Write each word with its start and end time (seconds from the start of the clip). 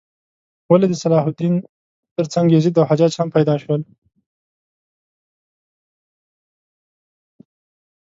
ولې 0.69 0.87
د 0.89 0.95
صلاح 1.03 1.23
الدین 1.29 1.55
تر 2.15 2.25
څنګ 2.33 2.45
یزید 2.57 2.75
او 2.79 2.85
حجاج 2.91 3.13
هم 3.15 3.29
پیدا 3.35 3.55
شول؟ 3.61 3.81